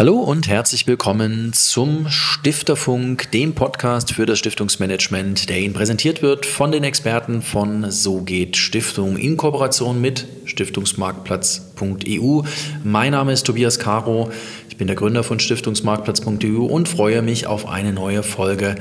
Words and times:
Hallo 0.00 0.16
und 0.16 0.48
herzlich 0.48 0.86
willkommen 0.86 1.52
zum 1.52 2.08
Stifterfunk, 2.08 3.30
dem 3.32 3.54
Podcast 3.54 4.14
für 4.14 4.24
das 4.24 4.38
Stiftungsmanagement, 4.38 5.50
der 5.50 5.58
Ihnen 5.58 5.74
präsentiert 5.74 6.22
wird 6.22 6.46
von 6.46 6.72
den 6.72 6.84
Experten 6.84 7.42
von 7.42 7.90
So 7.90 8.22
geht 8.22 8.56
Stiftung 8.56 9.18
in 9.18 9.36
Kooperation 9.36 10.00
mit 10.00 10.26
Stiftungsmarktplatz.eu. 10.46 12.40
Mein 12.82 13.12
Name 13.12 13.34
ist 13.34 13.44
Tobias 13.44 13.78
Caro, 13.78 14.30
ich 14.70 14.78
bin 14.78 14.86
der 14.86 14.96
Gründer 14.96 15.22
von 15.22 15.38
Stiftungsmarktplatz.eu 15.38 16.62
und 16.62 16.88
freue 16.88 17.20
mich 17.20 17.46
auf 17.46 17.68
eine 17.68 17.92
neue 17.92 18.22
Folge 18.22 18.76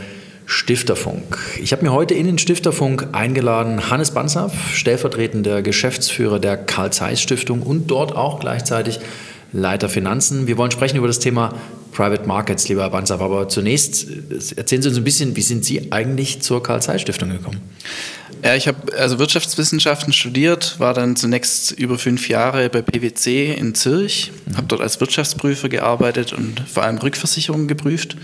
Stifterfunk. 0.46 1.38
Ich 1.62 1.74
habe 1.74 1.84
mir 1.84 1.92
heute 1.92 2.14
in 2.14 2.28
den 2.28 2.38
Stifterfunk 2.38 3.10
eingeladen 3.12 3.90
Hannes 3.90 4.12
Banzaf, 4.12 4.74
stellvertretender 4.74 5.64
Geschäftsführer 5.64 6.40
der 6.40 6.56
Karl 6.56 6.94
Zeiss 6.94 7.22
Stiftung 7.22 7.62
und 7.62 7.92
dort 7.92 8.16
auch 8.16 8.40
gleichzeitig 8.40 9.02
Leiter 9.52 9.90
Finanzen. 9.90 10.48
Wir 10.48 10.58
wollen 10.58 10.72
sprechen 10.72 10.98
über 10.98 11.08
das 11.08 11.20
Thema 11.20 11.54
Private 11.92 12.28
Markets, 12.28 12.70
lieber 12.70 12.82
Herr 12.82 12.92
Banzaf. 12.92 13.20
Aber 13.22 13.50
zunächst 13.50 14.08
erzählen 14.56 14.82
Sie 14.82 14.90
uns 14.90 14.98
ein 14.98 15.04
bisschen, 15.04 15.36
wie 15.36 15.42
sind 15.42 15.66
Sie 15.66 15.92
eigentlich 15.92 16.42
zur 16.42 16.62
Karl 16.62 16.82
Zeiss 16.82 17.02
Stiftung 17.02 17.30
gekommen? 17.30 17.60
Ja, 18.44 18.56
ich 18.56 18.68
habe 18.68 18.98
also 18.98 19.20
Wirtschaftswissenschaften 19.20 20.14
studiert, 20.14 20.80
war 20.80 20.94
dann 20.94 21.16
zunächst 21.16 21.72
über 21.72 21.98
fünf 21.98 22.30
Jahre 22.30 22.70
bei 22.70 22.82
PwC 22.82 23.54
in 23.54 23.76
Zürich, 23.76 24.32
mhm. 24.46 24.58
habe 24.58 24.68
dort 24.68 24.82
als 24.82 25.00
Wirtschaftsprüfer 25.02 25.68
gearbeitet 25.68 26.32
und 26.32 26.62
vor 26.62 26.84
allem 26.84 27.00
Rückversicherungen 27.00 27.68
geprüft. 27.68 28.16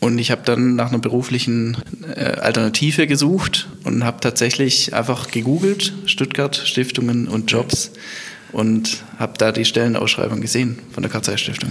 Und 0.00 0.18
ich 0.18 0.32
habe 0.32 0.42
dann 0.44 0.74
nach 0.74 0.88
einer 0.88 0.98
beruflichen 0.98 1.76
äh, 2.16 2.24
Alternative 2.24 3.06
gesucht 3.06 3.68
und 3.84 4.04
habe 4.04 4.18
tatsächlich 4.20 4.94
einfach 4.94 5.30
gegoogelt, 5.30 5.92
Stuttgart, 6.06 6.56
Stiftungen 6.56 7.28
und 7.28 7.50
Jobs 7.50 7.92
und 8.52 9.02
habe 9.18 9.32
da 9.38 9.50
die 9.50 9.64
Stellenausschreibung 9.64 10.40
gesehen 10.40 10.78
von 10.92 11.02
der 11.02 11.10
Karl-Zeiss-Stiftung. 11.10 11.70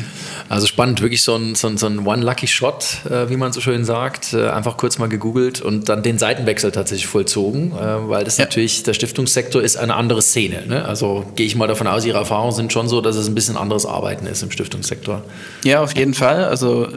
Also 0.49 0.65
spannend, 0.65 1.01
wirklich 1.01 1.21
so 1.21 1.35
ein, 1.35 1.53
so 1.53 1.67
ein, 1.67 1.77
so 1.77 1.85
ein 1.85 2.05
One-Lucky-Shot, 2.05 3.05
äh, 3.09 3.29
wie 3.29 3.37
man 3.37 3.53
so 3.53 3.61
schön 3.61 3.85
sagt. 3.85 4.33
Äh, 4.33 4.49
einfach 4.49 4.77
kurz 4.77 4.97
mal 4.97 5.07
gegoogelt 5.07 5.61
und 5.61 5.89
dann 5.89 6.01
den 6.01 6.17
Seitenwechsel 6.17 6.71
tatsächlich 6.71 7.07
vollzogen, 7.07 7.71
äh, 7.71 8.09
weil 8.09 8.23
das 8.23 8.37
ja. 8.37 8.45
natürlich, 8.45 8.83
der 8.83 8.93
Stiftungssektor 8.93 9.61
ist 9.61 9.77
eine 9.77 9.95
andere 9.95 10.21
Szene. 10.21 10.65
Ne? 10.65 10.83
Also 10.83 11.25
gehe 11.35 11.45
ich 11.45 11.55
mal 11.55 11.67
davon 11.67 11.87
aus, 11.87 12.03
Ihre 12.03 12.17
Erfahrungen 12.17 12.53
sind 12.53 12.73
schon 12.73 12.87
so, 12.87 13.01
dass 13.01 13.15
es 13.15 13.27
ein 13.27 13.35
bisschen 13.35 13.57
anderes 13.57 13.85
Arbeiten 13.85 14.25
ist 14.25 14.41
im 14.41 14.49
Stiftungssektor. 14.49 15.23
Ja, 15.63 15.81
auf 15.81 15.95
jeden 15.95 16.15
Fall. 16.15 16.45
Also 16.45 16.87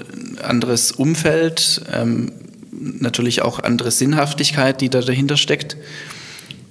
anderes 0.42 0.92
Umfeld, 0.92 1.82
ähm, 1.92 2.32
natürlich 2.72 3.42
auch 3.42 3.60
andere 3.60 3.90
Sinnhaftigkeit, 3.90 4.80
die 4.80 4.88
da 4.88 5.00
dahinter 5.00 5.36
steckt. 5.36 5.77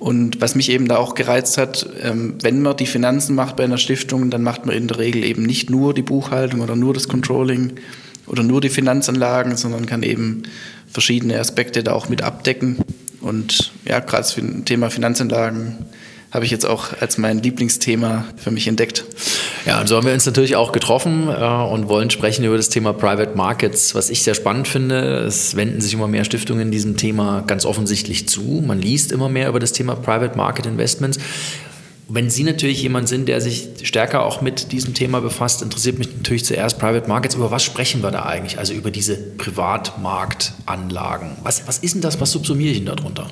Und 0.03 0.41
was 0.41 0.53
mich 0.53 0.69
eben 0.69 0.89
da 0.89 0.97
auch 0.97 1.15
gereizt 1.15 1.57
hat, 1.57 1.87
ähm, 2.01 2.33
wenn 2.41 2.61
man 2.61 2.75
die 2.75 2.87
Finanzen 2.87 3.35
macht 3.35 3.55
bei 3.55 3.63
einer 3.63 3.77
Stiftung, 3.77 4.29
dann 4.29 4.43
macht 4.43 4.65
man 4.65 4.75
in 4.75 4.89
der 4.89 4.97
Regel 4.97 5.23
eben 5.23 5.43
nicht 5.43 5.69
nur 5.69 5.93
die 5.93 6.01
Buchhaltung 6.01 6.59
oder 6.59 6.75
nur 6.75 6.93
das 6.93 7.07
Controlling 7.07 7.71
oder 8.27 8.43
nur 8.43 8.59
die 8.59 8.67
Finanzanlagen, 8.67 9.55
sondern 9.55 9.85
kann 9.85 10.03
eben 10.03 10.43
verschiedene 10.91 11.39
Aspekte 11.39 11.85
da 11.85 11.93
auch 11.93 12.09
mit 12.09 12.21
abdecken. 12.21 12.79
Und 13.21 13.71
ja, 13.85 14.01
gerade 14.01 14.23
das 14.23 14.37
Thema 14.65 14.89
Finanzanlagen 14.89 15.77
habe 16.33 16.45
ich 16.45 16.51
jetzt 16.51 16.65
auch 16.65 16.99
als 16.99 17.19
mein 17.19 17.43
Lieblingsthema 17.43 18.25
für 18.37 18.49
mich 18.49 18.67
entdeckt. 18.67 19.05
Ja, 19.67 19.79
und 19.79 19.87
so 19.87 19.95
haben 19.95 20.07
wir 20.07 20.13
uns 20.13 20.25
natürlich 20.25 20.55
auch 20.55 20.71
getroffen 20.71 21.29
äh, 21.29 21.31
und 21.33 21.87
wollen 21.87 22.09
sprechen 22.09 22.43
über 22.43 22.57
das 22.57 22.69
Thema 22.69 22.91
Private 22.91 23.37
Markets, 23.37 23.93
was 23.93 24.09
ich 24.09 24.23
sehr 24.23 24.33
spannend 24.33 24.67
finde. 24.67 25.19
Es 25.19 25.55
wenden 25.55 25.79
sich 25.79 25.93
immer 25.93 26.07
mehr 26.07 26.25
Stiftungen 26.25 26.71
diesem 26.71 26.97
Thema 26.97 27.43
ganz 27.45 27.65
offensichtlich 27.65 28.27
zu. 28.27 28.63
Man 28.65 28.79
liest 28.79 29.11
immer 29.11 29.29
mehr 29.29 29.47
über 29.47 29.59
das 29.59 29.73
Thema 29.73 29.95
Private 29.95 30.35
Market 30.35 30.65
Investments. 30.65 31.19
Wenn 32.09 32.29
Sie 32.29 32.43
natürlich 32.43 32.81
jemand 32.81 33.07
sind, 33.07 33.29
der 33.29 33.39
sich 33.39 33.69
stärker 33.83 34.25
auch 34.25 34.41
mit 34.41 34.73
diesem 34.73 34.93
Thema 34.93 35.21
befasst, 35.21 35.61
interessiert 35.61 35.99
mich 35.99 36.13
natürlich 36.13 36.43
zuerst 36.43 36.77
Private 36.77 37.07
Markets. 37.07 37.35
Über 37.35 37.49
was 37.49 37.63
sprechen 37.63 38.03
wir 38.03 38.11
da 38.11 38.25
eigentlich? 38.25 38.59
Also 38.59 38.73
über 38.73 38.91
diese 38.91 39.15
Privatmarktanlagen. 39.15 41.37
Was, 41.43 41.65
was 41.65 41.79
ist 41.79 41.95
denn 41.95 42.01
das? 42.01 42.19
Was 42.19 42.31
subsumiere 42.31 42.71
ich 42.71 42.79
denn 42.79 42.87
darunter? 42.87 43.29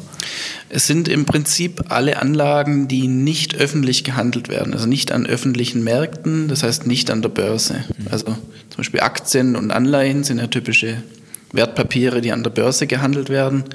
Es 0.70 0.88
sind 0.88 1.10
im 1.10 1.26
Prinzip 1.26 1.82
alle 1.90 2.22
Anlagen, 2.22 2.88
die 2.88 3.10
nicht 3.10 3.56
öffentlich 3.56 4.06
gehandelt 4.06 4.48
werden, 4.48 4.74
also 4.74 4.86
nicht 4.86 5.12
an 5.12 5.26
öffentlichen 5.26 5.84
Märkten, 5.84 6.48
das 6.48 6.64
heißt 6.64 6.88
nicht 6.88 7.12
an 7.12 7.22
der 7.22 7.30
Börse. 7.30 7.84
Also 8.10 8.28
zum 8.28 8.78
Beispiel 8.78 9.02
Aktien 9.02 9.58
und 9.58 9.72
Anleihen 9.72 10.24
sind 10.24 10.40
ja 10.40 10.48
typische 10.48 11.04
Wertpapiere, 11.52 12.22
die 12.22 12.32
an 12.32 12.44
der 12.44 12.52
Börse 12.52 12.88
gehandelt 12.88 13.30
werden. 13.30 13.66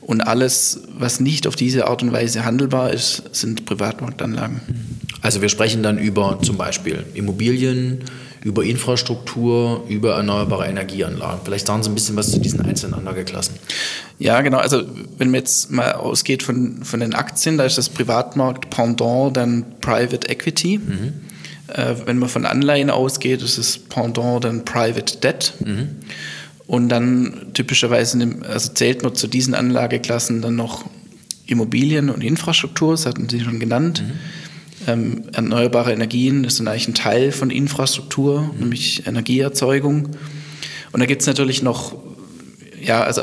Und 0.00 0.22
alles, 0.22 0.80
was 0.98 1.20
nicht 1.20 1.46
auf 1.46 1.56
diese 1.56 1.86
Art 1.86 2.02
und 2.02 2.12
Weise 2.12 2.44
handelbar 2.44 2.92
ist, 2.92 3.22
sind 3.32 3.66
Privatmarktanlagen. 3.66 4.60
Also 5.22 5.42
wir 5.42 5.48
sprechen 5.48 5.82
dann 5.82 5.98
über 5.98 6.38
zum 6.42 6.56
Beispiel 6.56 7.04
Immobilien, 7.14 8.04
über 8.42 8.64
Infrastruktur, 8.64 9.84
über 9.88 10.14
erneuerbare 10.14 10.66
Energieanlagen. 10.66 11.40
Vielleicht 11.44 11.66
sagen 11.66 11.82
Sie 11.82 11.90
ein 11.90 11.94
bisschen 11.94 12.16
was 12.16 12.30
zu 12.30 12.40
diesen 12.40 12.62
einzelnen 12.62 12.94
Anlageklassen. 12.94 13.54
Ja, 14.18 14.40
genau. 14.40 14.58
Also 14.58 14.82
wenn 15.18 15.30
man 15.30 15.40
jetzt 15.40 15.70
mal 15.70 15.92
ausgeht 15.92 16.42
von, 16.42 16.82
von 16.82 17.00
den 17.00 17.14
Aktien, 17.14 17.58
da 17.58 17.64
ist 17.64 17.76
das 17.76 17.90
Privatmarkt 17.90 18.70
Pendant 18.70 19.36
dann 19.36 19.64
Private 19.80 20.28
Equity. 20.28 20.78
Mhm. 20.78 21.12
Äh, 21.68 21.94
wenn 22.06 22.18
man 22.18 22.30
von 22.30 22.46
Anleihen 22.46 22.88
ausgeht, 22.88 23.42
ist 23.42 23.58
es 23.58 23.78
Pendant 23.78 24.44
dann 24.44 24.64
Private 24.64 25.18
Debt. 25.18 25.52
Mhm. 25.60 25.96
Und 26.70 26.88
dann 26.88 27.48
typischerweise 27.52 28.16
also 28.48 28.72
zählt 28.72 29.02
man 29.02 29.16
zu 29.16 29.26
diesen 29.26 29.54
Anlageklassen 29.54 30.40
dann 30.40 30.54
noch 30.54 30.84
Immobilien 31.44 32.10
und 32.10 32.22
Infrastruktur, 32.22 32.92
das 32.92 33.06
hatten 33.06 33.28
Sie 33.28 33.40
schon 33.40 33.58
genannt. 33.58 34.04
Mhm. 34.06 34.12
Ähm, 34.86 35.22
erneuerbare 35.32 35.92
Energien 35.92 36.44
das 36.44 36.54
ist 36.54 36.60
eigentlich 36.60 36.86
ein 36.86 36.94
Teil 36.94 37.32
von 37.32 37.50
Infrastruktur, 37.50 38.42
mhm. 38.42 38.60
nämlich 38.60 39.04
Energieerzeugung. 39.04 40.10
Und 40.92 41.00
da 41.00 41.06
gibt 41.06 41.22
es 41.22 41.26
natürlich 41.26 41.60
noch, 41.64 41.96
ja, 42.80 43.02
also 43.02 43.22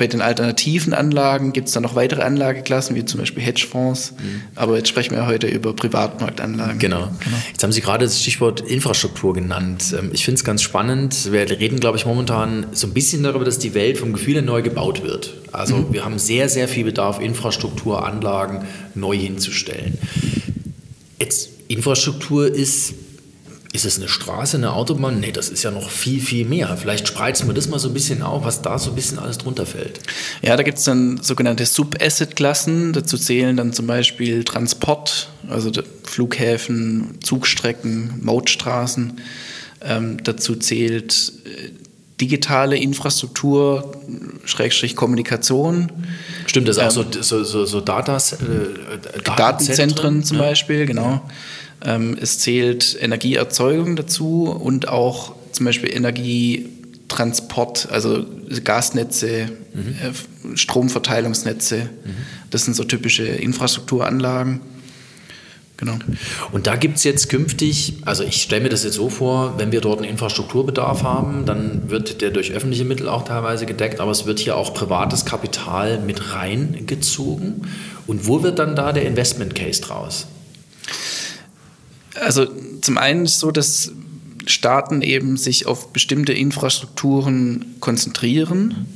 bei 0.00 0.06
den 0.06 0.22
alternativen 0.22 0.94
Anlagen 0.94 1.52
gibt 1.52 1.68
es 1.68 1.74
dann 1.74 1.82
noch 1.82 1.94
weitere 1.94 2.22
Anlageklassen, 2.22 2.96
wie 2.96 3.04
zum 3.04 3.20
Beispiel 3.20 3.42
Hedgefonds. 3.42 4.12
Mhm. 4.12 4.40
Aber 4.54 4.78
jetzt 4.78 4.88
sprechen 4.88 5.14
wir 5.14 5.26
heute 5.26 5.46
über 5.46 5.74
Privatmarktanlagen. 5.74 6.78
Genau. 6.78 7.10
genau. 7.22 7.36
Jetzt 7.52 7.62
haben 7.62 7.70
Sie 7.70 7.82
gerade 7.82 8.06
das 8.06 8.18
Stichwort 8.18 8.62
Infrastruktur 8.62 9.34
genannt. 9.34 9.94
Ähm, 9.96 10.08
ich 10.14 10.24
finde 10.24 10.36
es 10.36 10.44
ganz 10.44 10.62
spannend. 10.62 11.30
Wir 11.30 11.50
reden, 11.50 11.80
glaube 11.80 11.98
ich, 11.98 12.06
momentan 12.06 12.64
so 12.72 12.86
ein 12.86 12.94
bisschen 12.94 13.22
darüber, 13.22 13.44
dass 13.44 13.58
die 13.58 13.74
Welt 13.74 13.98
vom 13.98 14.14
Gefühl 14.14 14.36
her 14.36 14.42
neu 14.42 14.62
gebaut 14.62 15.02
wird. 15.02 15.34
Also 15.52 15.76
mhm. 15.76 15.92
wir 15.92 16.02
haben 16.02 16.18
sehr, 16.18 16.48
sehr 16.48 16.66
viel 16.66 16.84
Bedarf, 16.84 17.20
Infrastrukturanlagen 17.20 18.64
neu 18.94 19.18
hinzustellen. 19.18 19.98
Jetzt 21.20 21.50
Infrastruktur 21.68 22.46
ist 22.46 22.94
ist 23.72 23.84
es 23.84 23.98
eine 23.98 24.08
Straße, 24.08 24.56
eine 24.56 24.72
Autobahn? 24.72 25.20
Nee, 25.20 25.30
das 25.30 25.48
ist 25.48 25.62
ja 25.62 25.70
noch 25.70 25.90
viel, 25.90 26.20
viel 26.20 26.44
mehr. 26.44 26.76
Vielleicht 26.76 27.06
spreizen 27.06 27.46
wir 27.46 27.54
das 27.54 27.68
mal 27.68 27.78
so 27.78 27.88
ein 27.88 27.94
bisschen 27.94 28.22
auf, 28.22 28.44
was 28.44 28.62
da 28.62 28.78
so 28.78 28.90
ein 28.90 28.96
bisschen 28.96 29.20
alles 29.20 29.38
drunter 29.38 29.64
fällt. 29.64 30.00
Ja, 30.42 30.56
da 30.56 30.64
gibt 30.64 30.78
es 30.78 30.84
dann 30.84 31.18
sogenannte 31.22 31.64
Sub-Asset-Klassen. 31.64 32.92
Dazu 32.92 33.16
zählen 33.16 33.56
dann 33.56 33.72
zum 33.72 33.86
Beispiel 33.86 34.42
Transport, 34.42 35.28
also 35.48 35.70
Flughäfen, 36.02 37.18
Zugstrecken, 37.22 38.14
Mautstraßen. 38.22 39.20
Ähm, 39.82 40.16
dazu 40.24 40.56
zählt 40.56 41.32
äh, 41.44 41.70
digitale 42.20 42.76
Infrastruktur, 42.76 43.92
Schrägstrich 44.44 44.96
Kommunikation. 44.96 45.90
Stimmt, 46.46 46.68
das 46.68 46.76
ist 46.76 46.82
ähm, 46.82 46.88
auch 46.88 47.22
so, 47.22 47.44
so, 47.44 47.64
so 47.64 47.80
Datas, 47.80 48.32
äh, 48.32 48.36
Datenzentren, 48.36 49.36
Datenzentren 49.36 50.24
zum 50.24 50.36
ja. 50.38 50.42
Beispiel, 50.42 50.86
genau. 50.86 51.02
Ja. 51.02 51.22
Ähm, 51.84 52.16
es 52.20 52.38
zählt 52.38 52.96
Energieerzeugung 53.00 53.96
dazu 53.96 54.44
und 54.44 54.88
auch 54.88 55.34
zum 55.52 55.66
Beispiel 55.66 55.94
Energietransport, 55.94 57.88
also 57.90 58.24
Gasnetze, 58.64 59.50
mhm. 59.74 60.56
Stromverteilungsnetze. 60.56 61.76
Mhm. 62.04 62.16
Das 62.50 62.64
sind 62.64 62.74
so 62.74 62.84
typische 62.84 63.24
Infrastrukturanlagen. 63.24 64.60
Genau. 65.80 65.96
Und 66.52 66.66
da 66.66 66.76
gibt 66.76 66.98
es 66.98 67.04
jetzt 67.04 67.30
künftig, 67.30 67.94
also 68.04 68.22
ich 68.22 68.42
stelle 68.42 68.64
mir 68.64 68.68
das 68.68 68.84
jetzt 68.84 68.96
so 68.96 69.08
vor, 69.08 69.54
wenn 69.58 69.72
wir 69.72 69.80
dort 69.80 70.00
einen 70.00 70.10
Infrastrukturbedarf 70.10 71.02
haben, 71.04 71.46
dann 71.46 71.88
wird 71.88 72.20
der 72.20 72.30
durch 72.30 72.52
öffentliche 72.52 72.84
Mittel 72.84 73.08
auch 73.08 73.24
teilweise 73.24 73.64
gedeckt, 73.64 73.98
aber 73.98 74.10
es 74.10 74.26
wird 74.26 74.40
hier 74.40 74.58
auch 74.58 74.74
privates 74.74 75.24
Kapital 75.24 75.98
mit 76.00 76.34
reingezogen. 76.34 77.66
Und 78.06 78.26
wo 78.26 78.42
wird 78.42 78.58
dann 78.58 78.76
da 78.76 78.92
der 78.92 79.06
Investment 79.06 79.54
Case 79.54 79.80
draus? 79.80 80.26
Also 82.18 82.46
zum 82.80 82.98
einen 82.98 83.24
ist 83.24 83.34
es 83.34 83.38
so, 83.38 83.50
dass 83.50 83.92
Staaten 84.46 85.02
eben 85.02 85.36
sich 85.36 85.66
auf 85.66 85.92
bestimmte 85.92 86.32
Infrastrukturen 86.32 87.76
konzentrieren 87.80 88.86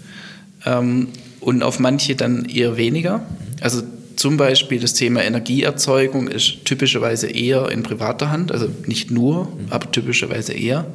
ähm, 0.65 1.09
und 1.41 1.63
auf 1.63 1.79
manche 1.79 2.17
dann 2.17 2.47
eher 2.47 2.77
weniger. 2.77 3.27
Also 3.61 3.83
zum 4.17 4.37
Beispiel 4.37 4.81
das 4.81 4.95
Thema 4.95 5.23
Energieerzeugung 5.23 6.29
ist 6.29 6.65
typischerweise 6.65 7.29
eher 7.29 7.69
in 7.71 7.83
privater 7.83 8.31
Hand, 8.31 8.53
also 8.53 8.69
nicht 8.87 9.11
nur, 9.11 9.53
aber 9.71 9.91
typischerweise 9.91 10.53
eher. 10.53 10.87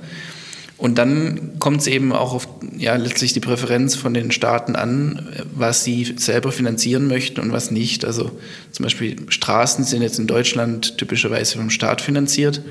Und 0.80 0.98
dann 0.98 1.60
kommt 1.60 1.82
es 1.82 1.88
eben 1.88 2.14
auch 2.14 2.34
auf 2.34 2.48
ja, 2.78 2.96
letztlich 2.96 3.34
die 3.34 3.42
Präferenz 3.42 3.96
von 3.96 4.14
den 4.14 4.32
Staaten 4.32 4.78
an, 4.78 5.28
was 5.54 5.84
sie 5.84 6.16
selber 6.18 6.54
finanzieren 6.54 7.08
möchten 7.08 7.42
und 7.42 7.52
was 7.52 7.70
nicht. 7.70 8.06
Also 8.06 8.32
zum 8.72 8.84
Beispiel 8.84 9.18
Straßen 9.28 9.84
sind 9.84 10.02
jetzt 10.02 10.20
in 10.20 10.28
Deutschland 10.28 10.98
typischerweise 10.98 11.58
vom 11.58 11.70
Staat 11.70 12.00
finanziert. 12.00 12.62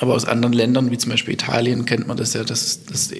Aber 0.00 0.14
aus 0.14 0.24
anderen 0.24 0.52
Ländern, 0.52 0.90
wie 0.90 0.98
zum 0.98 1.12
Beispiel 1.12 1.34
Italien, 1.34 1.86
kennt 1.86 2.08
man 2.08 2.16
das 2.16 2.34
ja, 2.34 2.42
dass, 2.42 2.84
dass 2.84 3.12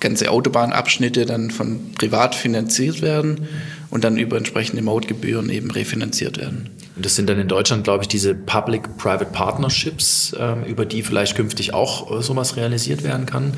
ganze 0.00 0.30
Autobahnabschnitte 0.30 1.24
dann 1.24 1.50
von 1.50 1.92
privat 1.94 2.34
finanziert 2.34 3.00
werden 3.00 3.48
und 3.88 4.04
dann 4.04 4.18
über 4.18 4.36
entsprechende 4.36 4.82
Mautgebühren 4.82 5.48
eben 5.48 5.70
refinanziert 5.70 6.38
werden. 6.38 6.68
Das 7.00 7.16
sind 7.16 7.28
dann 7.28 7.38
in 7.38 7.48
Deutschland, 7.48 7.84
glaube 7.84 8.04
ich, 8.04 8.08
diese 8.08 8.34
Public-Private 8.34 9.26
Partnerships, 9.26 10.34
ähm, 10.38 10.64
über 10.64 10.84
die 10.86 11.02
vielleicht 11.02 11.36
künftig 11.36 11.74
auch 11.74 12.10
äh, 12.18 12.22
sowas 12.22 12.56
realisiert 12.56 13.02
werden 13.02 13.26
kann. 13.26 13.54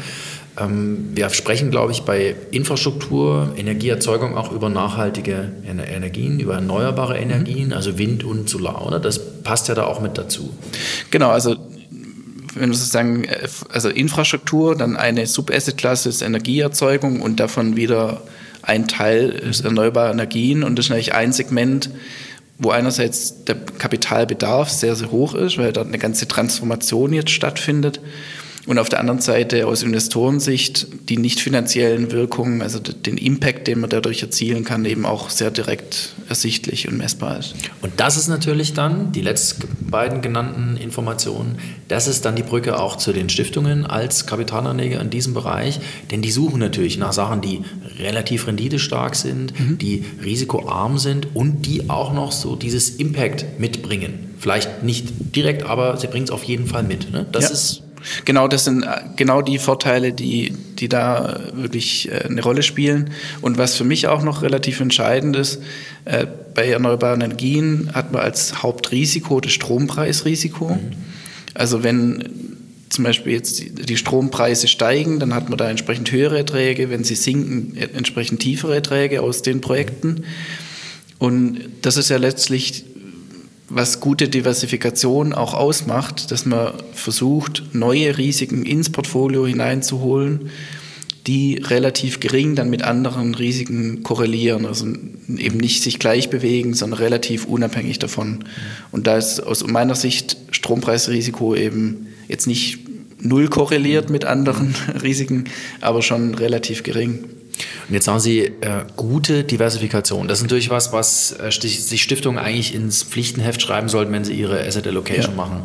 Ähm, 0.59 1.11
wir 1.15 1.31
sprechen, 1.31 1.71
glaube 1.71 1.93
ich, 1.93 2.03
bei 2.03 2.35
Infrastruktur, 2.51 3.55
Energieerzeugung 3.57 4.37
auch 4.37 4.53
über 4.53 4.69
nachhaltige 4.69 5.53
Energien, 5.67 6.41
über 6.41 6.55
erneuerbare 6.55 7.19
Energien, 7.19 7.73
also 7.73 7.99
Wind 7.99 8.25
und 8.25 8.49
Solar, 8.49 8.87
oder? 8.87 9.01
Das 9.01 9.43
passt 9.43 9.69
ja 9.69 9.75
da 9.75 9.85
auch 9.85 10.01
mit 10.01 10.19
dazu. 10.19 10.53
Genau, 11.11 11.31
also 11.31 11.57
wenn 12.55 12.71
wir 12.71 12.77
sozusagen, 12.77 13.25
äh, 13.25 13.49
also 13.71 13.89
Infrastruktur, 13.89 14.77
dann 14.77 14.97
eine 14.97 15.27
Subasset-Klasse 15.27 16.09
ist 16.09 16.23
Energieerzeugung 16.23 17.21
und 17.21 17.41
davon 17.41 17.77
wieder 17.77 18.23
ein 18.63 18.87
Teil 18.87 19.31
ist 19.31 19.65
erneuerbare 19.65 20.13
Energien 20.13 20.63
und 20.63 20.79
das 20.79 20.87
ist 20.87 20.93
eigentlich 20.93 21.15
ein 21.15 21.33
Segment, 21.33 21.91
wo 22.63 22.71
einerseits 22.71 23.45
der 23.45 23.57
Kapitalbedarf 23.57 24.71
sehr, 24.71 24.95
sehr 24.95 25.11
hoch 25.11 25.35
ist, 25.35 25.59
weil 25.59 25.73
dort 25.73 25.89
eine 25.89 25.99
ganze 25.99 26.29
Transformation 26.29 27.13
jetzt 27.13 27.31
stattfindet 27.31 28.01
und 28.67 28.79
auf 28.79 28.89
der 28.89 29.01
anderen 29.01 29.21
Seite 29.21 29.67
aus 29.67 29.83
Investorensicht 29.83 30.87
die 31.09 31.17
nicht 31.17 31.41
finanziellen 31.41 32.13
Wirkungen, 32.13 32.63
also 32.63 32.79
den 32.79 33.17
Impact, 33.17 33.67
den 33.67 33.81
man 33.81 33.91
dadurch 33.91 34.23
erzielen 34.23 34.65
kann, 34.65 34.85
eben 34.85 35.05
auch 35.05 35.31
sehr 35.31 35.51
direkt 35.51 36.15
ersichtlich 36.29 36.89
und 36.89 36.97
messbar 36.97 37.39
ist. 37.39 37.55
Und 37.83 37.93
das 37.97 38.17
ist 38.17 38.29
natürlich 38.29 38.73
dann, 38.73 39.11
die 39.13 39.21
letzten 39.21 39.69
beiden 39.91 40.23
genannten 40.23 40.77
Informationen, 40.77 41.59
das 41.89 42.07
ist 42.07 42.25
dann 42.25 42.37
die 42.37 42.45
Brücke 42.45 42.79
auch 42.79 42.97
zu 42.97 43.13
den 43.13 43.29
Stiftungen 43.29 43.85
als 43.85 44.27
Kapitalanleger 44.27 45.01
in 45.01 45.11
diesem 45.11 45.35
Bereich, 45.35 45.81
denn 46.13 46.23
die 46.23 46.31
suchen 46.31 46.61
natürlich 46.61 46.99
nach 46.99 47.13
Sachen, 47.13 47.41
die 47.41 47.63
relativ 47.99 48.47
renditestark 48.47 49.17
sind, 49.17 49.59
mhm. 49.59 49.79
die 49.79 50.05
risikoarm 50.23 50.99
sind 50.99 51.35
und 51.35 51.67
die 51.67 51.91
auch 51.91 52.13
noch 52.13 52.31
so 52.31 52.55
dieses 52.55 52.91
Impact 52.91 53.59
mitbringen. 53.59 54.31
Vielleicht 54.39 54.83
nicht 54.83 55.37
direkt, 55.37 55.65
aber 55.65 55.97
sie 55.97 56.07
bringen 56.07 56.25
es 56.25 56.31
auf 56.31 56.45
jeden 56.45 56.67
Fall 56.67 56.85
mit. 56.85 57.13
Ne? 57.13 57.27
Das 57.31 57.45
ja. 57.45 57.51
ist 57.51 57.82
Genau, 58.25 58.49
das 58.49 58.65
sind 58.65 58.83
äh, 58.83 59.01
genau 59.17 59.43
die 59.43 59.59
Vorteile, 59.59 60.13
die, 60.13 60.53
die 60.79 60.89
da 60.89 61.41
wirklich 61.55 62.11
äh, 62.11 62.25
eine 62.27 62.43
Rolle 62.43 62.63
spielen. 62.63 63.11
Und 63.41 63.59
was 63.59 63.75
für 63.75 63.85
mich 63.85 64.09
auch 64.09 64.23
noch 64.23 64.43
relativ 64.43 64.81
entscheidend 64.81 65.37
ist, 65.37 65.61
äh, 66.05 66.27
bei 66.55 66.69
erneuerbaren 66.69 67.21
Energien 67.21 67.91
hat 67.95 68.13
man 68.13 68.23
als 68.23 68.63
Hauptrisiko 68.63 69.41
das 69.41 69.53
Strompreisrisiko. 69.53 70.75
Mhm. 70.75 70.93
Also 71.55 71.83
wenn 71.83 72.29
zum 72.89 73.05
Beispiel 73.05 73.33
jetzt 73.33 73.63
die 73.89 73.97
Strompreise 73.97 74.69
steigen, 74.69 75.19
dann 75.19 75.35
hat 75.35 75.49
man 75.49 75.57
da 75.57 75.71
entsprechend 75.71 76.13
höhere 76.13 76.39
Erträge. 76.39 76.91
Wenn 76.91 77.05
sie 77.05 77.15
sinken, 77.15 77.77
entsprechend 77.77 78.41
tiefere 78.41 78.75
Erträge 78.75 79.23
aus 79.23 79.41
den 79.41 79.63
Projekten. 79.63 80.25
Und 81.19 81.61
das 81.81 81.97
ist 81.97 82.11
ja 82.11 82.19
letztlich 82.19 82.85
was 83.75 84.01
gute 84.01 84.29
Diversifikation 84.29 85.33
auch 85.33 85.55
ausmacht, 85.55 86.31
dass 86.31 86.45
man 86.45 86.75
versucht, 86.93 87.63
neue 87.73 88.19
Risiken 88.19 88.67
ins 88.67 88.91
Portfolio 88.91 89.47
hineinzuholen, 89.47 90.51
die 91.27 91.57
relativ 91.57 92.21
gering 92.21 92.55
dann 92.55 92.69
mit 92.69 92.83
anderen 92.83 93.35
Risiken 93.35 94.03
korrelieren, 94.03 94.67
also 94.67 94.87
eben 94.87 95.57
nicht 95.59 95.83
sich 95.83 95.99
gleich 95.99 96.29
bewegen, 96.29 96.75
sondern 96.75 96.99
relativ 96.99 97.47
unabhängig 97.47 97.99
davon. 97.99 98.45
Und 98.91 99.07
da 99.07 99.17
ist 99.17 99.41
aus 99.41 99.67
meiner 99.67 99.95
Sicht 99.95 100.37
Strompreisrisiko 100.51 101.55
eben 101.55 102.09
jetzt 102.29 102.47
nicht 102.47 102.81
null 103.21 103.49
korreliert 103.49 104.11
mit 104.11 104.25
anderen 104.25 104.75
Risiken, 105.03 105.45
aber 105.81 106.03
schon 106.03 106.35
relativ 106.35 106.83
gering. 106.83 107.25
Und 107.89 107.95
jetzt 107.95 108.05
sagen 108.05 108.21
Sie, 108.21 108.41
äh, 108.41 108.85
gute 108.97 109.45
Diversifikation. 109.45 110.29
Das 110.29 110.39
ist 110.39 110.43
natürlich 110.43 110.71
was, 110.71 110.93
was 110.93 111.33
äh, 111.33 111.51
sich 111.51 112.03
Stiftungen 112.03 112.39
eigentlich 112.39 112.75
ins 112.75 113.03
Pflichtenheft 113.03 113.63
schreiben 113.63 113.89
sollten, 113.89 114.13
wenn 114.13 114.25
sie 114.25 114.35
ihre 114.35 114.65
Asset 114.65 114.87
Allocation 114.87 115.33
ja. 115.33 115.37
machen. 115.37 115.63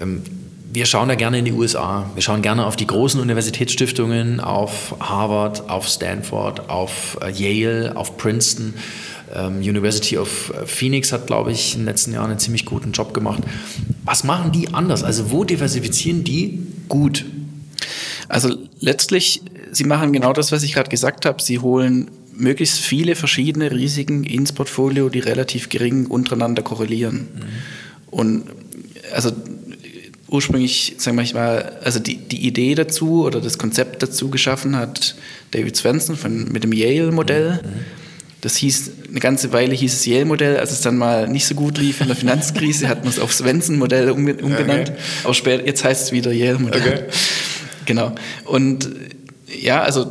Ähm, 0.00 0.22
wir 0.70 0.84
schauen 0.84 1.08
da 1.08 1.14
gerne 1.14 1.38
in 1.38 1.44
die 1.44 1.52
USA. 1.52 2.10
Wir 2.14 2.22
schauen 2.22 2.42
gerne 2.42 2.66
auf 2.66 2.76
die 2.76 2.86
großen 2.86 3.20
Universitätsstiftungen, 3.20 4.40
auf 4.40 4.94
Harvard, 5.00 5.68
auf 5.70 5.88
Stanford, 5.88 6.68
auf 6.68 7.18
äh, 7.22 7.30
Yale, 7.30 7.96
auf 7.96 8.16
Princeton. 8.16 8.74
Ähm, 9.34 9.58
University 9.58 10.16
of 10.16 10.52
äh, 10.54 10.66
Phoenix 10.66 11.12
hat, 11.12 11.26
glaube 11.26 11.52
ich, 11.52 11.74
in 11.74 11.80
den 11.80 11.86
letzten 11.86 12.12
Jahren 12.12 12.30
einen 12.30 12.38
ziemlich 12.38 12.64
guten 12.64 12.92
Job 12.92 13.12
gemacht. 13.12 13.42
Was 14.04 14.24
machen 14.24 14.52
die 14.52 14.72
anders? 14.72 15.04
Also 15.04 15.30
wo 15.30 15.44
diversifizieren 15.44 16.24
die 16.24 16.66
gut? 16.88 17.24
Also 18.28 18.56
letztlich 18.80 19.42
Sie 19.72 19.84
machen 19.84 20.12
genau 20.12 20.32
das, 20.32 20.52
was 20.52 20.62
ich 20.62 20.72
gerade 20.72 20.90
gesagt 20.90 21.26
habe. 21.26 21.42
Sie 21.42 21.58
holen 21.58 22.10
möglichst 22.34 22.78
viele 22.78 23.14
verschiedene 23.14 23.70
Risiken 23.70 24.24
ins 24.24 24.52
Portfolio, 24.52 25.08
die 25.08 25.18
relativ 25.18 25.68
gering 25.68 26.06
untereinander 26.06 26.62
korrelieren. 26.62 27.28
Mhm. 27.34 27.42
Und 28.10 28.44
also 29.12 29.32
ursprünglich, 30.28 30.94
sagen 30.98 31.16
wir 31.16 31.34
mal, 31.34 31.78
also 31.82 31.98
die, 31.98 32.16
die 32.16 32.46
Idee 32.46 32.74
dazu 32.74 33.24
oder 33.24 33.40
das 33.40 33.58
Konzept 33.58 34.02
dazu 34.02 34.30
geschaffen 34.30 34.76
hat 34.76 35.14
David 35.50 35.76
Swenson 35.76 36.16
von, 36.16 36.52
mit 36.52 36.64
dem 36.64 36.72
Yale-Modell. 36.72 37.60
Mhm. 37.62 37.68
Das 38.40 38.56
hieß, 38.56 38.92
eine 39.10 39.18
ganze 39.18 39.52
Weile 39.52 39.74
hieß 39.74 39.92
es 39.92 40.06
Yale-Modell, 40.06 40.58
als 40.58 40.70
es 40.70 40.80
dann 40.80 40.96
mal 40.96 41.28
nicht 41.28 41.46
so 41.46 41.54
gut 41.54 41.76
lief 41.78 42.00
in 42.00 42.06
der 42.06 42.16
Finanzkrise, 42.16 42.88
hat 42.88 43.00
man 43.00 43.08
es 43.08 43.18
auf 43.18 43.32
Svensson-Modell 43.32 44.10
umbenannt. 44.10 44.90
Okay. 44.90 44.98
Aber 45.24 45.34
später, 45.34 45.66
jetzt 45.66 45.82
heißt 45.82 46.04
es 46.04 46.12
wieder 46.12 46.30
Yale-Modell. 46.30 46.80
Okay. 46.80 47.02
Genau. 47.86 48.14
Und 48.44 48.90
ja, 49.60 49.82
also 49.82 50.06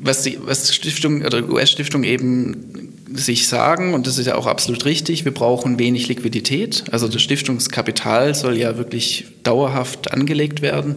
was 0.00 0.22
die 0.22 0.38
was 0.40 0.74
Stiftung 0.74 1.22
oder 1.22 1.48
US-Stiftung 1.48 2.04
eben 2.04 2.92
sich 3.14 3.48
sagen, 3.48 3.94
und 3.94 4.06
das 4.06 4.18
ist 4.18 4.26
ja 4.26 4.34
auch 4.34 4.46
absolut 4.46 4.84
richtig, 4.84 5.24
wir 5.24 5.32
brauchen 5.32 5.78
wenig 5.78 6.08
Liquidität. 6.08 6.84
Also 6.90 7.08
das 7.08 7.22
Stiftungskapital 7.22 8.34
soll 8.34 8.56
ja 8.56 8.76
wirklich 8.76 9.26
dauerhaft 9.42 10.12
angelegt 10.12 10.60
werden. 10.60 10.96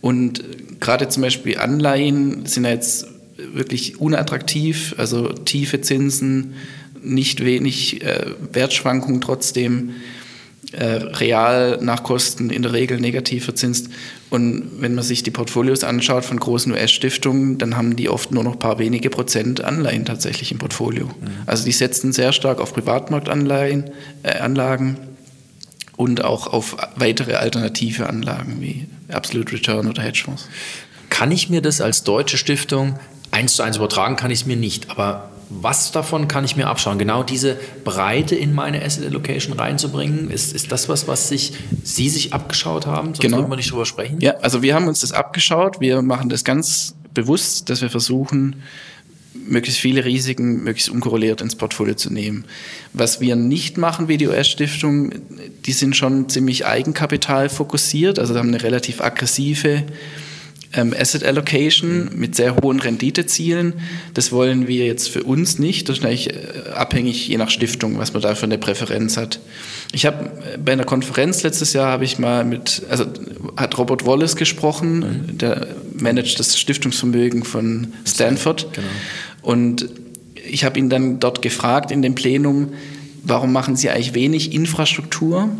Und 0.00 0.42
gerade 0.80 1.08
zum 1.08 1.22
Beispiel 1.22 1.58
Anleihen 1.58 2.46
sind 2.46 2.64
ja 2.64 2.70
jetzt 2.70 3.06
wirklich 3.54 4.00
unattraktiv, 4.00 4.94
also 4.98 5.28
tiefe 5.28 5.80
Zinsen, 5.80 6.54
nicht 7.02 7.44
wenig 7.44 8.02
äh, 8.02 8.26
Wertschwankungen 8.52 9.20
trotzdem 9.20 9.90
äh, 10.72 10.84
real 10.84 11.78
nach 11.80 12.02
Kosten 12.02 12.50
in 12.50 12.62
der 12.62 12.72
Regel 12.72 13.00
negativ 13.00 13.44
verzinst. 13.44 13.88
Und 14.30 14.80
wenn 14.80 14.94
man 14.94 15.02
sich 15.02 15.22
die 15.22 15.30
Portfolios 15.30 15.82
anschaut 15.82 16.24
von 16.24 16.38
großen 16.38 16.72
US-Stiftungen, 16.72 17.58
dann 17.58 17.76
haben 17.76 17.96
die 17.96 18.08
oft 18.08 18.30
nur 18.30 18.44
noch 18.44 18.52
ein 18.52 18.58
paar 18.58 18.78
wenige 18.78 19.10
Prozent 19.10 19.62
Anleihen 19.62 20.04
tatsächlich 20.04 20.52
im 20.52 20.58
Portfolio. 20.58 21.06
Mhm. 21.06 21.30
Also 21.46 21.64
die 21.64 21.72
setzen 21.72 22.12
sehr 22.12 22.32
stark 22.32 22.60
auf 22.60 22.72
Privatmarktanleihen, 22.72 23.90
äh, 24.22 24.38
Anlagen 24.38 24.96
und 25.96 26.24
auch 26.24 26.46
auf 26.46 26.76
weitere 26.96 27.34
alternative 27.34 28.08
Anlagen 28.08 28.56
wie 28.60 28.86
Absolute 29.12 29.52
Return 29.52 29.88
oder 29.88 30.02
Hedgefonds. 30.02 30.48
Kann 31.08 31.32
ich 31.32 31.50
mir 31.50 31.60
das 31.60 31.80
als 31.80 32.04
deutsche 32.04 32.38
Stiftung 32.38 32.98
eins 33.32 33.56
zu 33.56 33.62
eins 33.62 33.76
übertragen, 33.76 34.16
kann 34.16 34.30
ich 34.30 34.40
es 34.40 34.46
mir 34.46 34.56
nicht. 34.56 34.90
Aber 34.90 35.30
was 35.50 35.90
davon 35.90 36.28
kann 36.28 36.44
ich 36.44 36.56
mir 36.56 36.68
abschauen? 36.68 36.98
Genau 36.98 37.22
diese 37.24 37.58
Breite 37.84 38.36
in 38.36 38.54
meine 38.54 38.82
Asset 38.84 39.04
Allocation 39.04 39.52
reinzubringen, 39.52 40.30
ist, 40.30 40.54
ist 40.54 40.70
das 40.70 40.88
was, 40.88 41.08
was 41.08 41.28
sich 41.28 41.52
Sie 41.82 42.08
sich 42.08 42.32
abgeschaut 42.32 42.86
haben? 42.86 43.08
Sonst 43.08 43.20
genau. 43.20 43.48
wir 43.48 43.56
nicht 43.56 43.72
drüber 43.72 43.84
sprechen. 43.84 44.20
Ja, 44.20 44.36
also 44.36 44.62
wir 44.62 44.74
haben 44.74 44.86
uns 44.86 45.00
das 45.00 45.12
abgeschaut. 45.12 45.80
Wir 45.80 46.02
machen 46.02 46.28
das 46.28 46.44
ganz 46.44 46.94
bewusst, 47.12 47.68
dass 47.68 47.82
wir 47.82 47.90
versuchen, 47.90 48.62
möglichst 49.34 49.80
viele 49.80 50.04
Risiken 50.04 50.62
möglichst 50.62 50.88
unkorreliert 50.88 51.40
ins 51.40 51.56
Portfolio 51.56 51.94
zu 51.94 52.12
nehmen. 52.12 52.44
Was 52.92 53.20
wir 53.20 53.34
nicht 53.34 53.76
machen 53.76 54.08
wie 54.08 54.16
die 54.16 54.28
US-Stiftung, 54.28 55.12
die 55.66 55.72
sind 55.72 55.96
schon 55.96 56.28
ziemlich 56.28 56.66
Eigenkapital 56.66 57.48
fokussiert, 57.48 58.18
also 58.18 58.36
haben 58.36 58.48
eine 58.48 58.62
relativ 58.62 59.00
aggressive 59.00 59.84
ähm, 60.72 60.94
Asset 60.96 61.24
Allocation 61.24 62.10
mit 62.14 62.36
sehr 62.36 62.56
hohen 62.56 62.80
Renditezielen. 62.80 63.74
Das 64.14 64.30
wollen 64.30 64.68
wir 64.68 64.86
jetzt 64.86 65.08
für 65.08 65.24
uns 65.24 65.58
nicht. 65.58 65.88
Das 65.88 65.98
ist 65.98 66.04
eigentlich 66.04 66.30
äh, 66.30 66.70
abhängig 66.74 67.26
je 67.26 67.36
nach 67.38 67.50
Stiftung, 67.50 67.98
was 67.98 68.12
man 68.12 68.22
da 68.22 68.34
für 68.34 68.44
eine 68.44 68.58
Präferenz 68.58 69.16
hat. 69.16 69.40
Ich 69.92 70.06
habe 70.06 70.26
äh, 70.26 70.58
bei 70.58 70.72
einer 70.72 70.84
Konferenz 70.84 71.42
letztes 71.42 71.72
Jahr 71.72 71.90
habe 71.90 72.04
ich 72.04 72.18
mal 72.18 72.44
mit, 72.44 72.82
also 72.88 73.06
hat 73.56 73.76
Robert 73.78 74.06
Wallace 74.06 74.36
gesprochen, 74.36 74.98
mhm. 74.98 75.38
der 75.38 75.66
managt 75.94 76.38
das 76.38 76.58
Stiftungsvermögen 76.58 77.42
von 77.42 77.92
Stanford. 78.04 78.72
Genau. 78.72 78.86
Und 79.42 79.88
ich 80.48 80.64
habe 80.64 80.78
ihn 80.78 80.88
dann 80.88 81.18
dort 81.18 81.42
gefragt 81.42 81.90
in 81.90 82.02
dem 82.02 82.14
Plenum, 82.14 82.74
warum 83.22 83.52
machen 83.52 83.76
Sie 83.76 83.90
eigentlich 83.90 84.14
wenig 84.14 84.52
Infrastruktur 84.52 85.46
mhm. 85.46 85.56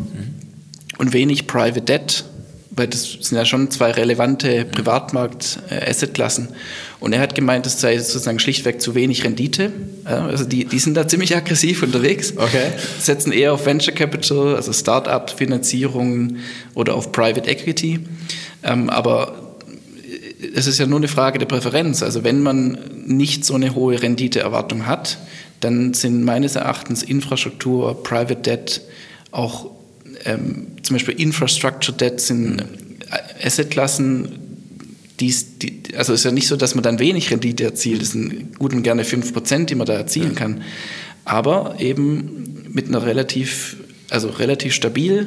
und 0.97 1.11
wenig 1.11 1.47
Private 1.47 1.81
Debt 1.81 2.23
weil 2.73 2.87
das 2.87 3.17
sind 3.19 3.37
ja 3.37 3.45
schon 3.45 3.69
zwei 3.69 3.91
relevante 3.91 4.63
Privatmarkt-Assetklassen. 4.65 6.49
Und 7.01 7.11
er 7.13 7.19
hat 7.19 7.35
gemeint, 7.35 7.65
es 7.65 7.81
sei 7.81 7.97
sozusagen 7.97 8.39
schlichtweg 8.39 8.81
zu 8.81 8.95
wenig 8.95 9.25
Rendite. 9.25 9.71
Also 10.05 10.45
die, 10.45 10.65
die 10.65 10.79
sind 10.79 10.95
da 10.95 11.07
ziemlich 11.07 11.35
aggressiv 11.35 11.83
unterwegs, 11.83 12.33
okay. 12.37 12.71
setzen 12.99 13.33
eher 13.33 13.53
auf 13.53 13.65
Venture 13.65 13.93
Capital, 13.93 14.55
also 14.55 14.71
Start-up-Finanzierungen 14.71 16.39
oder 16.73 16.95
auf 16.95 17.11
Private 17.11 17.49
Equity. 17.49 17.99
Ähm, 18.63 18.89
aber 18.89 19.57
es 20.55 20.65
ist 20.65 20.79
ja 20.79 20.85
nur 20.85 20.99
eine 20.99 21.09
Frage 21.09 21.39
der 21.39 21.47
Präferenz. 21.47 22.01
Also 22.01 22.23
wenn 22.23 22.41
man 22.41 22.77
nicht 23.05 23.43
so 23.43 23.55
eine 23.55 23.75
hohe 23.75 24.01
Renditeerwartung 24.01 24.87
hat, 24.87 25.17
dann 25.59 25.93
sind 25.93 26.23
meines 26.23 26.55
Erachtens 26.55 27.03
Infrastruktur, 27.03 28.01
Private 28.01 28.37
Debt, 28.37 28.81
auch 29.31 29.70
ähm, 30.25 30.67
zum 30.81 30.95
Beispiel 30.95 31.15
Infrastructure 31.19 31.95
Debt 31.95 32.19
sind 32.19 32.65
Assetklassen, 33.43 34.39
die, 35.19 35.33
die, 35.61 35.95
also 35.95 36.13
es 36.13 36.21
ist 36.21 36.25
ja 36.25 36.31
nicht 36.31 36.47
so, 36.47 36.55
dass 36.55 36.75
man 36.75 36.83
dann 36.83 36.99
wenig 36.99 37.29
Rendite 37.31 37.63
erzielt, 37.63 38.01
es 38.01 38.11
sind 38.11 38.57
gut 38.57 38.73
und 38.73 38.83
gerne 38.83 39.03
5%, 39.03 39.65
die 39.65 39.75
man 39.75 39.85
da 39.85 39.93
erzielen 39.93 40.35
kann, 40.35 40.63
aber 41.25 41.75
eben 41.79 42.65
mit 42.69 42.87
einer 42.87 43.05
relativ 43.05 43.77
also 44.11 44.27
relativ 44.27 44.73
stabil, 44.73 45.25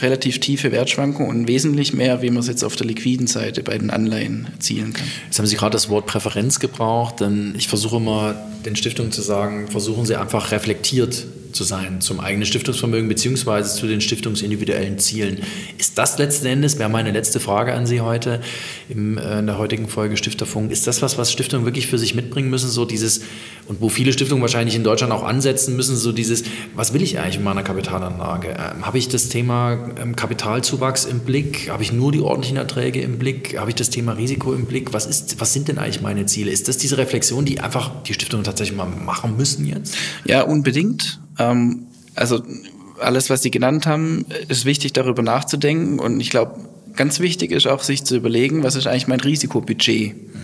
relativ 0.00 0.38
tiefe 0.38 0.70
Wertschwankungen 0.70 1.30
und 1.30 1.48
wesentlich 1.48 1.94
mehr, 1.94 2.20
wie 2.20 2.28
man 2.28 2.40
es 2.40 2.46
jetzt 2.46 2.62
auf 2.62 2.76
der 2.76 2.86
liquiden 2.86 3.26
Seite 3.26 3.62
bei 3.62 3.78
den 3.78 3.88
Anleihen 3.88 4.48
erzielen 4.52 4.92
kann. 4.92 5.06
Jetzt 5.24 5.38
haben 5.38 5.46
Sie 5.46 5.56
gerade 5.56 5.72
das 5.72 5.88
Wort 5.88 6.04
Präferenz 6.04 6.60
gebraucht, 6.60 7.20
denn 7.20 7.54
ich 7.56 7.68
versuche 7.68 7.96
immer 7.96 8.34
den 8.66 8.76
Stiftungen 8.76 9.12
zu 9.12 9.22
sagen, 9.22 9.68
versuchen 9.68 10.04
Sie 10.04 10.14
einfach 10.14 10.52
reflektiert 10.52 11.26
zu 11.52 11.64
sein 11.64 12.00
zum 12.00 12.20
eigenen 12.20 12.46
Stiftungsvermögen 12.46 13.08
beziehungsweise 13.08 13.74
zu 13.74 13.86
den 13.86 14.00
stiftungsindividuellen 14.00 14.98
Zielen. 14.98 15.38
Ist 15.78 15.98
das 15.98 16.18
letzten 16.18 16.46
Endes, 16.46 16.78
wäre 16.78 16.88
meine 16.88 17.10
letzte 17.10 17.40
Frage 17.40 17.74
an 17.74 17.86
Sie 17.86 18.00
heute 18.00 18.40
im, 18.88 19.18
äh, 19.18 19.40
in 19.40 19.46
der 19.46 19.58
heutigen 19.58 19.88
Folge 19.88 20.16
Stifterfunk, 20.16 20.70
ist 20.70 20.86
das 20.86 21.02
was, 21.02 21.18
was 21.18 21.32
Stiftungen 21.32 21.66
wirklich 21.66 21.86
für 21.86 21.98
sich 21.98 22.14
mitbringen 22.14 22.50
müssen, 22.50 22.70
so 22.70 22.84
dieses, 22.84 23.20
und 23.66 23.80
wo 23.80 23.88
viele 23.88 24.12
Stiftungen 24.12 24.42
wahrscheinlich 24.42 24.76
in 24.76 24.84
Deutschland 24.84 25.12
auch 25.12 25.22
ansetzen 25.22 25.76
müssen, 25.76 25.96
so 25.96 26.12
dieses, 26.12 26.44
was 26.74 26.92
will 26.92 27.02
ich 27.02 27.18
eigentlich 27.18 27.36
in 27.36 27.44
meiner 27.44 27.62
Kapitalanlage? 27.62 28.48
Ähm, 28.48 28.86
Habe 28.86 28.98
ich 28.98 29.08
das 29.08 29.28
Thema 29.28 29.90
ähm, 30.00 30.16
Kapitalzuwachs 30.16 31.04
im 31.04 31.20
Blick? 31.20 31.70
Habe 31.70 31.82
ich 31.82 31.92
nur 31.92 32.12
die 32.12 32.20
ordentlichen 32.20 32.56
Erträge 32.56 33.00
im 33.00 33.18
Blick? 33.18 33.58
Habe 33.58 33.70
ich 33.70 33.76
das 33.76 33.90
Thema 33.90 34.12
Risiko 34.12 34.52
im 34.52 34.66
Blick? 34.66 34.92
Was, 34.92 35.06
ist, 35.06 35.40
was 35.40 35.52
sind 35.52 35.68
denn 35.68 35.78
eigentlich 35.78 36.00
meine 36.00 36.26
Ziele? 36.26 36.50
Ist 36.50 36.68
das 36.68 36.78
diese 36.78 36.98
Reflexion, 36.98 37.44
die 37.44 37.60
einfach 37.60 38.02
die 38.02 38.14
Stiftungen 38.14 38.44
tatsächlich 38.44 38.76
mal 38.76 38.86
machen 38.86 39.36
müssen 39.36 39.66
jetzt? 39.66 39.94
Ja, 40.24 40.42
unbedingt. 40.42 41.20
Ähm, 41.38 41.86
also 42.14 42.42
alles, 43.00 43.30
was 43.30 43.42
Sie 43.42 43.50
genannt 43.50 43.86
haben, 43.86 44.26
ist 44.48 44.64
wichtig, 44.64 44.92
darüber 44.92 45.22
nachzudenken. 45.22 45.98
Und 45.98 46.20
ich 46.20 46.30
glaube, 46.30 46.56
ganz 46.96 47.20
wichtig 47.20 47.52
ist 47.52 47.66
auch, 47.66 47.82
sich 47.82 48.04
zu 48.04 48.16
überlegen, 48.16 48.62
was 48.62 48.74
ist 48.74 48.86
eigentlich 48.86 49.08
mein 49.08 49.20
Risikobudget? 49.20 50.14
Mhm. 50.14 50.38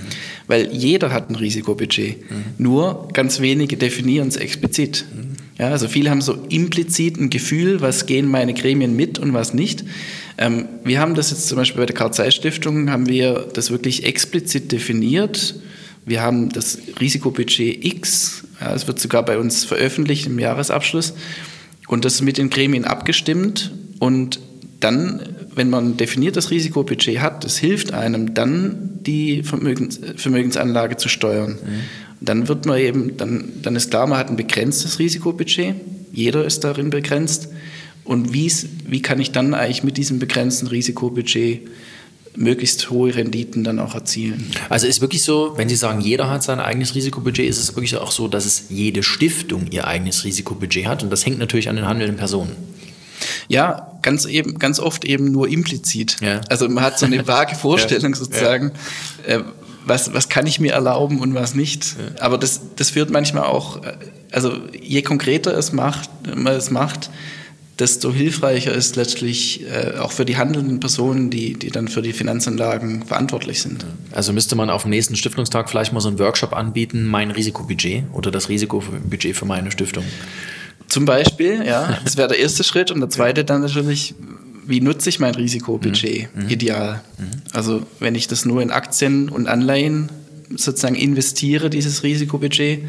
Weil 0.47 0.73
jeder 0.73 1.13
hat 1.13 1.31
ein 1.31 1.37
Risikobudget. 1.37 2.31
Mhm. 2.31 2.45
Nur 2.59 3.09
ganz 3.13 3.41
wenige 3.41 3.77
definieren 3.77 4.29
es 4.29 4.37
explizit. 4.37 5.05
Mhm. 5.13 5.35
Ja, 5.59 5.69
also 5.69 5.87
viele 5.87 6.11
haben 6.11 6.21
so 6.21 6.35
implizit 6.49 7.17
ein 7.17 7.31
Gefühl, 7.31 7.81
was 7.81 8.07
gehen 8.07 8.29
meine 8.29 8.55
Gremien 8.55 8.97
mit 8.97 9.19
und 9.19 9.35
was 9.35 9.55
nicht. 9.55 9.85
Ähm, 10.37 10.67
wir 10.83 11.01
haben 11.01 11.15
das 11.15 11.31
jetzt 11.31 11.47
zum 11.47 11.57
Beispiel 11.57 11.81
bei 11.81 11.87
der 11.87 11.95
Karl 11.95 12.31
Stiftung, 12.33 12.91
haben 12.91 13.09
wir 13.09 13.49
das 13.53 13.71
wirklich 13.71 14.05
explizit 14.05 14.73
definiert. 14.73 15.55
Wir 16.07 16.23
haben 16.23 16.51
das 16.51 16.79
Risikobudget 17.01 17.85
X 17.85 18.45
ja, 18.61 18.75
es 18.75 18.87
wird 18.87 18.99
sogar 18.99 19.25
bei 19.25 19.39
uns 19.39 19.65
veröffentlicht 19.65 20.27
im 20.27 20.39
Jahresabschluss 20.39 21.15
und 21.89 22.05
das 22.05 22.23
mit 22.23 22.39
den 22.39 22.51
Gremien 22.51 22.85
abgestimmt 22.85 23.73
und 23.99 24.41
dann, 24.81 25.21
wenn 25.55 25.71
man 25.71 25.91
ein 25.91 25.97
definiertes 25.97 26.51
Risikobudget 26.51 27.21
hat, 27.21 27.45
das 27.45 27.57
hilft 27.57 27.93
einem 27.93 28.35
dann 28.35 28.99
die 29.03 29.43
Vermögens, 29.43 30.01
Vermögensanlage 30.17 30.97
zu 30.97 31.09
steuern. 31.09 31.53
Mhm. 31.53 31.81
Dann 32.21 32.49
wird 32.49 32.67
man 32.67 32.79
eben, 32.79 33.17
dann, 33.17 33.53
dann 33.63 33.77
ist 33.77 33.91
klar, 33.91 34.07
man 34.07 34.19
hat 34.19 34.31
ein 34.31 34.37
begrenztes 34.37 34.99
Risikobudget, 34.99 35.75
jeder 36.13 36.45
ist 36.45 36.65
darin 36.65 36.91
begrenzt 36.91 37.49
und 38.05 38.33
wie 38.33 39.03
kann 39.03 39.21
ich 39.21 39.33
dann 39.33 39.55
eigentlich 39.55 39.85
mit 39.85 39.97
diesem 39.97 40.19
begrenzten 40.19 40.69
Risikobudget 40.69 41.63
möglichst 42.37 42.91
hohe 42.91 43.15
Renditen 43.15 43.65
dann 43.65 43.79
auch 43.79 43.95
erzielen. 43.95 44.51
Also 44.69 44.87
ist 44.87 45.01
wirklich 45.01 45.23
so, 45.23 45.55
wenn 45.57 45.69
Sie 45.69 45.77
sagen, 45.77 46.01
jeder 46.01 46.29
hat 46.29 46.43
sein 46.43 46.61
eigenes 46.61 46.95
Risikobudget, 46.95 47.49
ist 47.49 47.59
es 47.59 47.75
wirklich 47.77 47.97
auch 47.97 48.11
so, 48.11 48.29
dass 48.29 48.45
es 48.45 48.65
jede 48.69 49.03
Stiftung 49.03 49.67
ihr 49.71 49.87
eigenes 49.87 50.25
Risikobudget 50.25 50.87
hat 50.87 51.03
und 51.03 51.11
das 51.11 51.25
hängt 51.25 51.39
natürlich 51.39 51.69
an 51.69 51.77
den 51.77 51.87
handelnden 51.87 52.17
Personen. 52.17 52.57
Ja, 53.49 53.93
ganz 54.03 54.27
eben, 54.27 54.59
ganz 54.59 54.81
oft 54.81 55.05
eben 55.05 55.31
nur 55.31 55.49
implizit. 55.49 56.17
Ja. 56.21 56.41
Also 56.49 56.69
man 56.69 56.83
hat 56.83 56.99
so 56.99 57.07
eine 57.07 57.27
vage 57.27 57.55
Vorstellung 57.55 58.13
ja. 58.13 58.19
sozusagen, 58.19 58.73
ja. 59.27 59.37
Äh, 59.37 59.45
was, 59.87 60.15
was 60.15 60.31
kann 60.31 60.47
ich 60.47 60.61
mir 60.61 60.73
erlauben 60.73 61.21
und 61.21 61.35
was 61.35 61.55
nicht. 61.55 61.97
Aber 62.19 62.39
das, 62.39 62.61
das 62.77 62.91
führt 62.91 63.11
manchmal 63.11 63.45
auch, 63.45 63.83
äh, 63.85 63.93
also 64.33 64.53
je 64.73 65.03
konkreter 65.03 65.57
es 65.57 65.73
macht, 65.73 66.09
man 66.35 66.55
es 66.55 66.71
macht, 66.71 67.11
desto 67.79 68.13
hilfreicher 68.13 68.73
ist 68.73 68.97
letztlich 68.97 69.65
äh, 69.65 69.99
auch 69.99 70.13
für 70.13 70.25
die 70.25 70.37
handelnden 70.37 70.79
Personen, 70.81 71.31
die, 71.31 71.55
die 71.55 71.71
dann 71.71 71.89
für 71.89 72.03
die 72.03 72.13
Finanzanlagen 72.13 73.05
verantwortlich 73.05 73.61
sind. 73.63 73.85
Also 74.13 74.33
müsste 74.33 74.55
man 74.55 74.71
auf 74.71 74.83
dem 74.83 74.91
nächsten 74.91 75.17
Stiftungstag 75.17 75.69
vielleicht 75.69 75.93
mal 75.93 76.01
so 76.01 76.09
einen 76.09 76.19
Workshop 76.19 76.53
anbieten, 76.53 77.05
mein 77.05 77.31
Risikobudget 77.31 78.05
oder 78.13 78.31
das 78.31 78.49
Risikobudget 78.49 79.37
für 79.37 79.45
meine 79.45 79.73
Stiftung. 79.73 80.05
Zum 80.89 81.05
Beispiel, 81.05 81.65
ja, 81.67 81.99
das 82.05 82.17
wäre 82.17 82.29
der 82.29 82.39
erste 82.39 82.63
Schritt 82.63 82.91
und 82.93 83.01
der 83.01 83.11
zweite 83.11 83.45
dann 83.45 83.63
natürlich, 83.63 84.15
wie 84.67 84.81
nutze 84.81 85.09
ich 85.09 85.19
mein 85.19 85.35
Risikobudget 85.35 86.35
mhm. 86.35 86.45
mhm. 86.45 86.49
ideal? 86.49 87.03
Mhm. 87.19 87.25
Also 87.53 87.87
wenn 87.99 88.15
ich 88.15 88.29
das 88.29 88.45
nur 88.45 88.63
in 88.63 88.71
Aktien 88.71 89.29
und 89.29 89.49
Anleihen 89.49 90.11
sozusagen 90.57 90.95
investiere, 90.95 91.71
dieses 91.71 92.05
Risikobudget, 92.05 92.85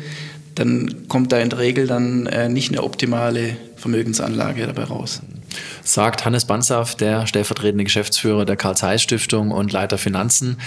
dann 0.55 1.07
kommt 1.07 1.31
da 1.31 1.38
in 1.39 1.50
der 1.50 1.59
Regel 1.59 1.88
dann 1.88 2.25
äh, 2.27 2.50
nicht 2.50 2.71
eine 2.71 2.83
optimale 2.83 3.57
Vermögensanlage 3.75 4.65
dabei 4.65 4.85
raus. 4.85 5.21
Sagt 5.83 6.25
Hannes 6.25 6.45
Bansaff, 6.45 6.95
der 6.95 7.27
stellvertretende 7.27 7.83
Geschäftsführer 7.83 8.45
der 8.45 8.55
Karl 8.55 8.75
Zeiss 8.75 9.01
Stiftung 9.01 9.51
und 9.51 9.71
Leiter 9.71 9.97
Finanzen 9.97 10.57